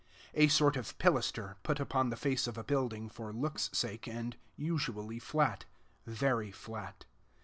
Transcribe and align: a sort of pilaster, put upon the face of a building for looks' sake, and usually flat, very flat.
a 0.33 0.47
sort 0.47 0.75
of 0.77 0.97
pilaster, 0.97 1.57
put 1.61 1.79
upon 1.79 2.09
the 2.09 2.15
face 2.17 2.47
of 2.47 2.57
a 2.57 2.63
building 2.63 3.07
for 3.07 3.31
looks' 3.31 3.69
sake, 3.71 4.07
and 4.07 4.35
usually 4.57 5.19
flat, 5.19 5.65
very 6.07 6.49
flat. 6.49 7.05